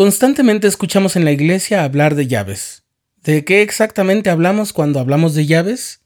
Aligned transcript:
Constantemente 0.00 0.66
escuchamos 0.66 1.14
en 1.16 1.26
la 1.26 1.30
iglesia 1.30 1.84
hablar 1.84 2.14
de 2.14 2.26
llaves. 2.26 2.84
¿De 3.22 3.44
qué 3.44 3.60
exactamente 3.60 4.30
hablamos 4.30 4.72
cuando 4.72 4.98
hablamos 4.98 5.34
de 5.34 5.44
llaves? 5.44 6.00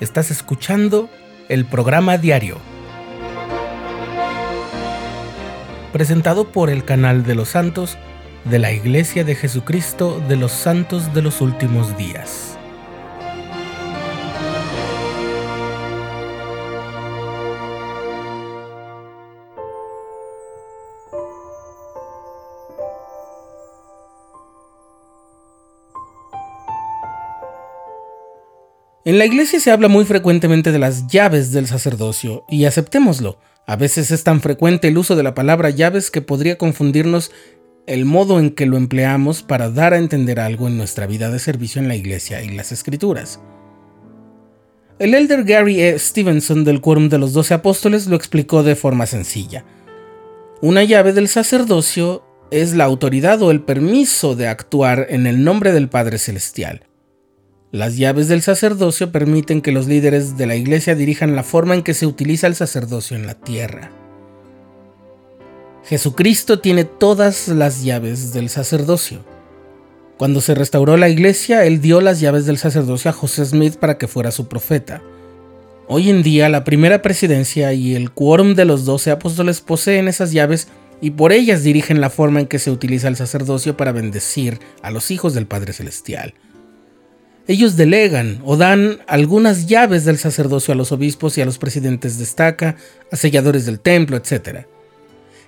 Estás 0.00 0.30
escuchando 0.30 1.10
el 1.48 1.64
programa 1.64 2.18
diario, 2.18 2.58
presentado 5.92 6.52
por 6.52 6.70
el 6.70 6.84
canal 6.84 7.24
de 7.24 7.34
los 7.34 7.48
santos 7.48 7.98
de 8.44 8.60
la 8.60 8.70
Iglesia 8.70 9.24
de 9.24 9.34
Jesucristo 9.34 10.22
de 10.28 10.36
los 10.36 10.52
Santos 10.52 11.12
de 11.14 11.22
los 11.22 11.40
Últimos 11.40 11.98
Días. 11.98 12.59
En 29.02 29.16
la 29.16 29.24
iglesia 29.24 29.58
se 29.60 29.70
habla 29.70 29.88
muy 29.88 30.04
frecuentemente 30.04 30.72
de 30.72 30.78
las 30.78 31.06
llaves 31.06 31.52
del 31.52 31.66
sacerdocio, 31.66 32.44
y 32.50 32.66
aceptémoslo. 32.66 33.38
A 33.66 33.76
veces 33.76 34.10
es 34.10 34.24
tan 34.24 34.42
frecuente 34.42 34.88
el 34.88 34.98
uso 34.98 35.16
de 35.16 35.22
la 35.22 35.34
palabra 35.34 35.70
llaves 35.70 36.10
que 36.10 36.20
podría 36.20 36.58
confundirnos 36.58 37.30
el 37.86 38.04
modo 38.04 38.38
en 38.38 38.50
que 38.50 38.66
lo 38.66 38.76
empleamos 38.76 39.42
para 39.42 39.70
dar 39.70 39.94
a 39.94 39.98
entender 39.98 40.38
algo 40.38 40.68
en 40.68 40.76
nuestra 40.76 41.06
vida 41.06 41.30
de 41.30 41.38
servicio 41.38 41.80
en 41.80 41.88
la 41.88 41.96
iglesia 41.96 42.42
y 42.42 42.50
las 42.50 42.72
escrituras. 42.72 43.40
El 44.98 45.14
elder 45.14 45.44
Gary 45.44 45.80
E. 45.80 45.98
Stevenson 45.98 46.64
del 46.64 46.82
Quórum 46.82 47.08
de 47.08 47.16
los 47.16 47.32
Doce 47.32 47.54
Apóstoles 47.54 48.06
lo 48.06 48.16
explicó 48.16 48.62
de 48.62 48.76
forma 48.76 49.06
sencilla. 49.06 49.64
Una 50.60 50.84
llave 50.84 51.14
del 51.14 51.28
sacerdocio 51.28 52.22
es 52.50 52.74
la 52.74 52.84
autoridad 52.84 53.40
o 53.40 53.50
el 53.50 53.62
permiso 53.62 54.36
de 54.36 54.48
actuar 54.48 55.06
en 55.08 55.26
el 55.26 55.42
nombre 55.42 55.72
del 55.72 55.88
Padre 55.88 56.18
Celestial. 56.18 56.89
Las 57.72 57.96
llaves 57.96 58.26
del 58.26 58.42
sacerdocio 58.42 59.12
permiten 59.12 59.60
que 59.60 59.70
los 59.70 59.86
líderes 59.86 60.36
de 60.36 60.46
la 60.46 60.56
iglesia 60.56 60.96
dirijan 60.96 61.36
la 61.36 61.44
forma 61.44 61.74
en 61.74 61.84
que 61.84 61.94
se 61.94 62.04
utiliza 62.04 62.48
el 62.48 62.56
sacerdocio 62.56 63.16
en 63.16 63.28
la 63.28 63.34
tierra. 63.34 63.92
Jesucristo 65.84 66.58
tiene 66.58 66.84
todas 66.84 67.46
las 67.46 67.84
llaves 67.84 68.32
del 68.32 68.48
sacerdocio. 68.48 69.24
Cuando 70.18 70.40
se 70.40 70.56
restauró 70.56 70.96
la 70.96 71.08
iglesia, 71.08 71.64
él 71.64 71.80
dio 71.80 72.00
las 72.00 72.18
llaves 72.18 72.44
del 72.44 72.58
sacerdocio 72.58 73.08
a 73.08 73.14
José 73.14 73.44
Smith 73.44 73.76
para 73.76 73.98
que 73.98 74.08
fuera 74.08 74.32
su 74.32 74.48
profeta. 74.48 75.00
Hoy 75.86 76.10
en 76.10 76.24
día, 76.24 76.48
la 76.48 76.64
primera 76.64 77.02
presidencia 77.02 77.72
y 77.72 77.94
el 77.94 78.10
quórum 78.10 78.56
de 78.56 78.64
los 78.64 78.84
doce 78.84 79.12
apóstoles 79.12 79.60
poseen 79.60 80.08
esas 80.08 80.32
llaves 80.32 80.66
y 81.00 81.12
por 81.12 81.32
ellas 81.32 81.62
dirigen 81.62 82.00
la 82.00 82.10
forma 82.10 82.40
en 82.40 82.46
que 82.48 82.58
se 82.58 82.72
utiliza 82.72 83.06
el 83.06 83.16
sacerdocio 83.16 83.76
para 83.76 83.92
bendecir 83.92 84.58
a 84.82 84.90
los 84.90 85.12
hijos 85.12 85.34
del 85.34 85.46
Padre 85.46 85.72
Celestial. 85.72 86.34
Ellos 87.50 87.74
delegan 87.74 88.40
o 88.44 88.56
dan 88.56 89.00
algunas 89.08 89.66
llaves 89.66 90.04
del 90.04 90.18
sacerdocio 90.18 90.72
a 90.72 90.76
los 90.76 90.92
obispos 90.92 91.36
y 91.36 91.40
a 91.40 91.44
los 91.44 91.58
presidentes 91.58 92.16
de 92.16 92.22
estaca, 92.22 92.76
a 93.10 93.16
selladores 93.16 93.66
del 93.66 93.80
templo, 93.80 94.16
etc. 94.16 94.66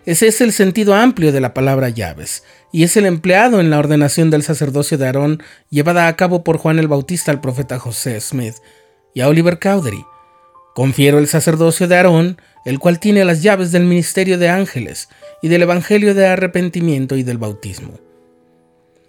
Ese 0.05 0.27
es 0.27 0.41
el 0.41 0.51
sentido 0.51 0.97
amplio 0.97 1.31
de 1.31 1.41
la 1.41 1.55
palabra 1.55 1.91
llaves, 1.91 2.43
y 2.73 2.83
es 2.83 2.97
el 2.97 3.07
empleado 3.07 3.61
en 3.61 3.71
la 3.71 3.79
ordenación 3.79 4.31
del 4.31 4.43
sacerdocio 4.43 4.99
de 4.99 5.07
Aarón 5.07 5.45
llevada 5.71 6.09
a 6.09 6.17
cabo 6.17 6.43
por 6.43 6.57
Juan 6.59 6.81
el 6.81 6.89
Bautista 6.89 7.31
al 7.31 7.41
profeta 7.41 7.79
José 7.79 8.21
Smith 8.21 8.57
y 9.15 9.21
a 9.21 9.29
Oliver 9.29 9.61
Cowdery. 9.61 10.05
Confiero 10.75 11.21
el 11.21 11.29
sacerdocio 11.29 11.87
de 11.87 11.99
Aarón, 11.99 12.37
el 12.65 12.81
cual 12.81 12.99
tiene 12.99 13.25
las 13.25 13.45
llaves 13.45 13.71
del 13.71 13.85
ministerio 13.85 14.39
de 14.39 14.49
ángeles 14.49 15.09
y 15.41 15.47
del 15.47 15.63
evangelio 15.63 16.17
de 16.17 16.27
arrepentimiento 16.27 17.15
y 17.15 17.23
del 17.23 17.39
bautismo. 17.39 18.01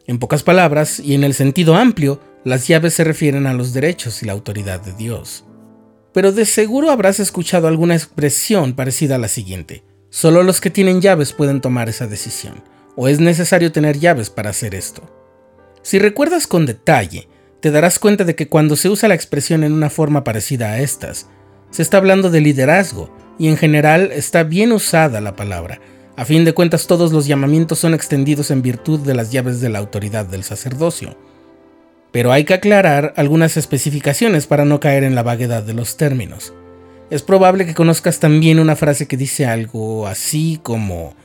En 0.06 0.20
pocas 0.20 0.44
palabras, 0.44 1.00
y 1.00 1.16
en 1.16 1.24
el 1.24 1.34
sentido 1.34 1.74
amplio, 1.74 2.20
las 2.46 2.68
llaves 2.68 2.94
se 2.94 3.04
refieren 3.04 3.48
a 3.48 3.54
los 3.54 3.74
derechos 3.74 4.22
y 4.22 4.26
la 4.26 4.34
autoridad 4.34 4.82
de 4.82 4.94
Dios. 4.94 5.46
Pero 6.14 6.32
de 6.32 6.46
seguro 6.46 6.92
habrás 6.92 7.20
escuchado 7.20 7.68
alguna 7.68 7.96
expresión 7.96 8.74
parecida 8.74 9.16
a 9.16 9.20
la 9.20 9.30
siguiente. 9.30 9.84
Solo 10.10 10.44
los 10.44 10.62
que 10.62 10.70
tienen 10.70 11.02
llaves 11.02 11.34
pueden 11.34 11.62
tomar 11.62 11.90
esa 11.90 12.06
decisión, 12.06 12.64
o 12.96 13.08
es 13.08 13.20
necesario 13.20 13.72
tener 13.72 13.98
llaves 13.98 14.30
para 14.30 14.52
hacer 14.52 14.76
esto. 14.76 15.02
Si 15.82 16.00
recuerdas 16.00 16.46
con 16.46 16.66
detalle, 16.66 17.28
te 17.62 17.72
darás 17.72 17.98
cuenta 17.98 18.24
de 18.24 18.36
que 18.36 18.48
cuando 18.48 18.76
se 18.76 18.90
usa 18.90 19.10
la 19.10 19.16
expresión 19.16 19.64
en 19.64 19.72
una 19.72 19.90
forma 19.90 20.24
parecida 20.24 20.72
a 20.72 20.80
estas, 20.82 21.28
se 21.72 21.82
está 21.82 21.98
hablando 21.98 22.30
de 22.30 22.42
liderazgo, 22.42 23.16
y 23.40 23.48
en 23.48 23.58
general 23.58 24.12
está 24.12 24.44
bien 24.44 24.72
usada 24.74 25.20
la 25.22 25.36
palabra. 25.36 25.80
A 26.16 26.26
fin 26.26 26.46
de 26.46 26.54
cuentas 26.54 26.86
todos 26.86 27.12
los 27.12 27.26
llamamientos 27.26 27.80
son 27.80 27.96
extendidos 27.96 28.52
en 28.52 28.62
virtud 28.62 29.00
de 29.00 29.16
las 29.16 29.32
llaves 29.32 29.62
de 29.62 29.70
la 29.70 29.80
autoridad 29.80 30.26
del 30.26 30.44
sacerdocio 30.44 31.18
pero 32.14 32.32
hay 32.32 32.46
que 32.46 32.54
aclarar 32.54 33.12
algunas 33.18 33.58
especificaciones 33.58 34.46
para 34.46 34.66
no 34.66 34.80
caer 34.80 35.04
en 35.04 35.16
la 35.16 35.24
vaguedad 35.24 35.64
de 35.64 35.74
los 35.74 35.98
términos. 35.98 36.54
Es 37.10 37.24
probable 37.24 37.66
que 37.66 37.74
conozcas 37.74 38.20
también 38.20 38.60
una 38.60 38.76
frase 38.76 39.08
que 39.08 39.18
dice 39.18 39.48
algo 39.48 40.08
así 40.08 40.60
como 40.62 41.16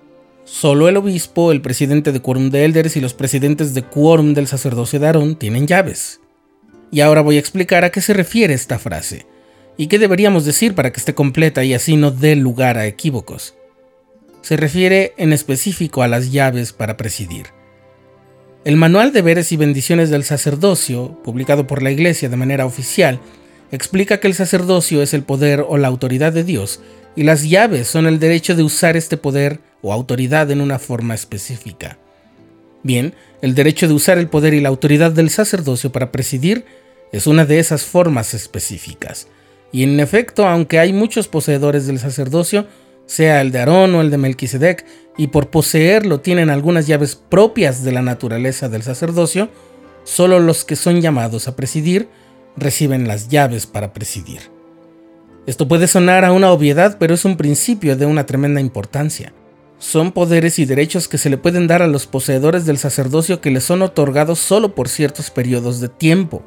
Solo 0.44 0.88
el 0.88 0.96
obispo, 0.96 1.52
el 1.52 1.60
presidente 1.60 2.10
de 2.10 2.20
quórum 2.20 2.48
de 2.48 2.64
elders 2.64 2.96
y 2.96 3.02
los 3.02 3.12
presidentes 3.12 3.74
de 3.74 3.82
quórum 3.82 4.32
del 4.32 4.46
sacerdocio 4.46 4.98
de 4.98 5.06
Aarón 5.06 5.36
tienen 5.36 5.66
llaves. 5.66 6.20
Y 6.90 7.02
ahora 7.02 7.20
voy 7.20 7.36
a 7.36 7.40
explicar 7.40 7.84
a 7.84 7.90
qué 7.90 8.00
se 8.00 8.14
refiere 8.14 8.54
esta 8.54 8.78
frase 8.78 9.26
y 9.76 9.88
qué 9.88 9.98
deberíamos 9.98 10.46
decir 10.46 10.74
para 10.74 10.90
que 10.90 11.00
esté 11.00 11.14
completa 11.14 11.64
y 11.64 11.74
así 11.74 11.96
no 11.96 12.10
dé 12.10 12.34
lugar 12.34 12.78
a 12.78 12.86
equívocos. 12.86 13.56
Se 14.40 14.56
refiere 14.56 15.12
en 15.18 15.34
específico 15.34 16.02
a 16.02 16.08
las 16.08 16.32
llaves 16.32 16.72
para 16.72 16.96
presidir. 16.96 17.57
El 18.64 18.76
Manual 18.76 19.12
de 19.12 19.20
Deberes 19.20 19.52
y 19.52 19.56
Bendiciones 19.56 20.10
del 20.10 20.24
Sacerdocio, 20.24 21.16
publicado 21.22 21.68
por 21.68 21.80
la 21.80 21.92
Iglesia 21.92 22.28
de 22.28 22.36
manera 22.36 22.66
oficial, 22.66 23.20
explica 23.70 24.18
que 24.18 24.26
el 24.26 24.34
sacerdocio 24.34 25.00
es 25.00 25.14
el 25.14 25.22
poder 25.22 25.64
o 25.66 25.78
la 25.78 25.86
autoridad 25.86 26.32
de 26.32 26.42
Dios 26.42 26.80
y 27.14 27.22
las 27.22 27.48
llaves 27.48 27.86
son 27.86 28.06
el 28.06 28.18
derecho 28.18 28.56
de 28.56 28.64
usar 28.64 28.96
este 28.96 29.16
poder 29.16 29.60
o 29.80 29.92
autoridad 29.92 30.50
en 30.50 30.60
una 30.60 30.80
forma 30.80 31.14
específica. 31.14 31.98
Bien, 32.82 33.14
el 33.42 33.54
derecho 33.54 33.86
de 33.86 33.94
usar 33.94 34.18
el 34.18 34.28
poder 34.28 34.54
y 34.54 34.60
la 34.60 34.70
autoridad 34.70 35.12
del 35.12 35.30
sacerdocio 35.30 35.92
para 35.92 36.10
presidir 36.10 36.64
es 37.12 37.28
una 37.28 37.44
de 37.44 37.60
esas 37.60 37.82
formas 37.82 38.34
específicas. 38.34 39.28
Y 39.70 39.84
en 39.84 40.00
efecto, 40.00 40.48
aunque 40.48 40.80
hay 40.80 40.92
muchos 40.92 41.28
poseedores 41.28 41.86
del 41.86 42.00
sacerdocio, 42.00 42.66
sea 43.08 43.40
el 43.40 43.50
de 43.50 43.58
Aarón 43.58 43.96
o 43.96 44.00
el 44.00 44.10
de 44.10 44.18
Melquisedec, 44.18 44.86
y 45.16 45.28
por 45.28 45.50
poseerlo 45.50 46.20
tienen 46.20 46.50
algunas 46.50 46.86
llaves 46.86 47.16
propias 47.16 47.82
de 47.82 47.90
la 47.90 48.02
naturaleza 48.02 48.68
del 48.68 48.84
sacerdocio, 48.84 49.48
solo 50.04 50.38
los 50.38 50.64
que 50.64 50.76
son 50.76 51.00
llamados 51.00 51.48
a 51.48 51.56
presidir 51.56 52.08
reciben 52.56 53.08
las 53.08 53.28
llaves 53.28 53.66
para 53.66 53.92
presidir. 53.92 54.50
Esto 55.46 55.66
puede 55.66 55.88
sonar 55.88 56.24
a 56.24 56.32
una 56.32 56.52
obviedad, 56.52 56.98
pero 57.00 57.14
es 57.14 57.24
un 57.24 57.36
principio 57.36 57.96
de 57.96 58.06
una 58.06 58.26
tremenda 58.26 58.60
importancia. 58.60 59.32
Son 59.78 60.12
poderes 60.12 60.58
y 60.58 60.66
derechos 60.66 61.08
que 61.08 61.18
se 61.18 61.30
le 61.30 61.38
pueden 61.38 61.66
dar 61.66 61.82
a 61.82 61.86
los 61.86 62.06
poseedores 62.06 62.66
del 62.66 62.78
sacerdocio 62.78 63.40
que 63.40 63.50
les 63.50 63.64
son 63.64 63.80
otorgados 63.82 64.38
solo 64.38 64.74
por 64.74 64.88
ciertos 64.88 65.30
periodos 65.30 65.80
de 65.80 65.88
tiempo. 65.88 66.42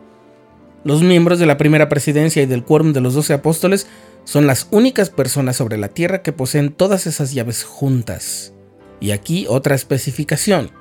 Los 0.84 1.04
miembros 1.04 1.38
de 1.38 1.46
la 1.46 1.58
primera 1.58 1.90
presidencia 1.90 2.42
y 2.42 2.48
del 2.48 2.64
quórum 2.64 2.92
de 2.94 3.02
los 3.02 3.14
doce 3.14 3.34
apóstoles 3.34 3.88
son 4.24 4.48
las 4.48 4.68
únicas 4.72 5.10
personas 5.10 5.56
sobre 5.56 5.78
la 5.78 5.90
Tierra 5.90 6.22
que 6.22 6.34
poseen 6.34 6.72
todas 6.72 7.06
esas 7.06 7.34
llaves 7.34 7.64
juntas. 7.64 8.54
Y 9.00 9.12
aquí 9.12 9.46
otra 9.48 9.76
especificación. 9.76 10.72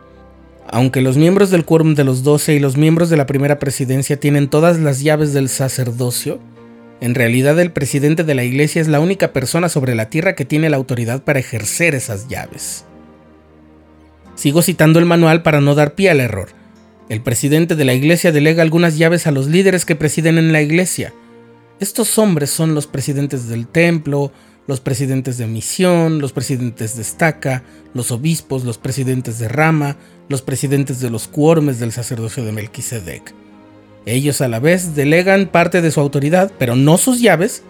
Aunque 0.69 1.01
los 1.01 1.17
miembros 1.17 1.51
del 1.51 1.65
quórum 1.65 1.95
de 1.95 2.05
los 2.05 2.23
doce 2.23 2.55
y 2.55 2.61
los 2.61 2.77
miembros 2.77 3.11
de 3.11 3.17
la 3.17 3.27
primera 3.27 3.59
presidencia 3.59 4.19
tienen 4.19 4.49
todas 4.49 4.79
las 4.79 5.01
llaves 5.01 5.33
del 5.33 5.49
sacerdocio, 5.49 6.39
en 7.01 7.15
realidad 7.15 7.59
el 7.59 7.73
presidente 7.73 8.25
de 8.25 8.35
la 8.35 8.45
iglesia 8.45 8.81
es 8.81 8.89
la 8.89 9.01
única 9.01 9.33
persona 9.33 9.69
sobre 9.69 9.95
la 9.95 10.11
tierra 10.11 10.35
que 10.35 10.45
tiene 10.45 10.71
la 10.71 10.77
autoridad 10.77 11.23
para 11.25 11.41
ejercer 11.41 11.95
esas 11.95 12.29
llaves. 12.29 12.85
Sigo 14.35 14.63
citando 14.63 14.99
el 14.99 15.07
manual 15.07 15.43
para 15.43 15.61
no 15.61 15.75
dar 15.75 15.95
pie 15.95 16.11
al 16.11 16.21
error. 16.21 16.60
El 17.11 17.21
presidente 17.21 17.77
de 17.77 17.85
la 17.85 17.93
iglesia 17.93 18.33
delega 18.33 18.63
algunas 18.63 18.97
llaves 18.97 19.27
a 19.27 19.33
los 19.33 19.49
líderes 19.49 19.85
que 19.85 19.97
presiden 19.97 20.39
en 20.39 20.53
la 20.53 20.63
iglesia, 20.63 21.13
estos 21.81 22.19
hombres 22.19 22.51
son 22.51 22.75
los 22.75 22.87
presidentes 22.87 23.49
del 23.49 23.67
templo, 23.67 24.31
los 24.67 24.81
presidentes 24.81 25.39
de 25.39 25.47
misión, 25.47 26.21
los 26.21 26.35
presidentes 26.35 26.95
de 26.95 27.01
estaca, 27.01 27.63
los 27.95 28.11
obispos, 28.11 28.65
los 28.65 28.77
presidentes 28.77 29.39
de 29.39 29.49
rama, 29.49 29.97
los 30.29 30.43
presidentes 30.43 31.01
de 31.01 31.09
los 31.09 31.27
cuormes 31.27 31.81
del 31.81 31.91
sacerdocio 31.91 32.45
de 32.45 32.53
Melquisedec. 32.53 33.33
Ellos 34.05 34.43
a 34.43 34.49
la 34.49 34.61
vez 34.61 34.95
delegan 34.95 35.47
parte 35.47 35.81
de 35.81 35.91
su 35.91 36.01
autoridad, 36.01 36.53
pero 36.59 36.77
no 36.77 36.99
sus 36.99 37.23
llaves, 37.23 37.63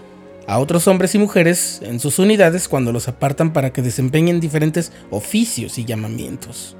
a 0.48 0.58
otros 0.58 0.88
hombres 0.88 1.14
y 1.14 1.18
mujeres 1.18 1.78
en 1.84 2.00
sus 2.00 2.18
unidades 2.18 2.66
cuando 2.66 2.90
los 2.90 3.06
apartan 3.06 3.52
para 3.52 3.72
que 3.72 3.80
desempeñen 3.80 4.40
diferentes 4.40 4.90
oficios 5.10 5.78
y 5.78 5.84
llamamientos. 5.84 6.76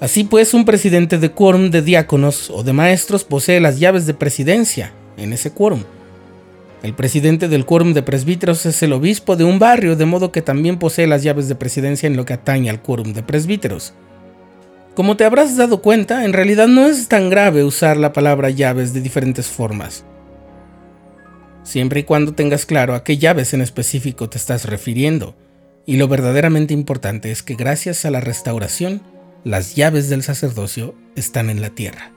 Así 0.00 0.24
pues, 0.24 0.54
un 0.54 0.64
presidente 0.64 1.18
de 1.18 1.30
quórum 1.30 1.70
de 1.70 1.82
diáconos 1.82 2.48
o 2.48 2.62
de 2.62 2.72
maestros 2.72 3.24
posee 3.24 3.60
las 3.60 3.78
llaves 3.78 4.06
de 4.06 4.14
presidencia 4.14 4.94
en 5.18 5.34
ese 5.34 5.50
quórum 5.50 5.84
El 6.82 6.94
presidente 6.94 7.48
del 7.48 7.66
quórum 7.66 7.92
de 7.92 8.02
presbíteros 8.02 8.64
es 8.64 8.82
el 8.82 8.94
obispo 8.94 9.36
de 9.36 9.44
un 9.44 9.58
barrio, 9.58 9.96
de 9.96 10.06
modo 10.06 10.32
que 10.32 10.40
también 10.40 10.78
posee 10.78 11.06
las 11.06 11.22
llaves 11.22 11.48
de 11.48 11.54
presidencia 11.54 12.06
en 12.06 12.16
lo 12.16 12.24
que 12.24 12.32
atañe 12.32 12.70
al 12.70 12.80
quórum 12.80 13.12
de 13.12 13.22
presbíteros. 13.22 13.92
Como 14.94 15.18
te 15.18 15.24
habrás 15.26 15.58
dado 15.58 15.82
cuenta, 15.82 16.24
en 16.24 16.32
realidad 16.32 16.66
no 16.66 16.86
es 16.86 17.08
tan 17.08 17.28
grave 17.28 17.62
usar 17.62 17.98
la 17.98 18.14
palabra 18.14 18.48
llaves 18.48 18.94
de 18.94 19.02
diferentes 19.02 19.48
formas. 19.48 20.04
Siempre 21.62 22.00
y 22.00 22.04
cuando 22.04 22.32
tengas 22.32 22.64
claro 22.64 22.94
a 22.94 23.04
qué 23.04 23.18
llaves 23.18 23.52
en 23.52 23.60
específico 23.60 24.30
te 24.30 24.38
estás 24.38 24.64
refiriendo. 24.64 25.36
Y 25.84 25.96
lo 25.96 26.08
verdaderamente 26.08 26.72
importante 26.72 27.30
es 27.30 27.42
que 27.42 27.54
gracias 27.54 28.04
a 28.04 28.10
la 28.10 28.20
restauración, 28.20 29.02
las 29.44 29.74
llaves 29.74 30.08
del 30.10 30.22
sacerdocio 30.22 30.94
están 31.16 31.50
en 31.50 31.60
la 31.60 31.70
tierra. 31.70 32.12